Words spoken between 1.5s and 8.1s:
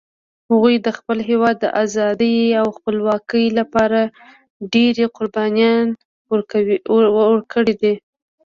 د آزادۍ او خپلواکۍ لپاره ډېري قربانيان ورکړي دي